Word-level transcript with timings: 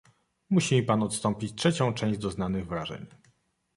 "Musi 0.49 0.75
mi 0.75 0.83
pan 0.83 1.03
odstąpić 1.03 1.55
trzecią 1.55 1.93
część 1.93 2.19
doznanych 2.19 2.67
wrażeń." 2.67 3.05